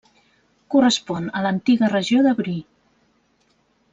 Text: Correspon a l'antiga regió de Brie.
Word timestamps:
Correspon 0.75 1.27
a 1.39 1.43
l'antiga 1.47 1.91
regió 1.93 2.23
de 2.29 2.33
Brie. 2.41 2.65